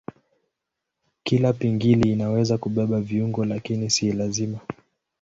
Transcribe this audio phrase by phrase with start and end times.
[1.23, 4.59] Kila pingili inaweza kubeba viungo lakini si lazima.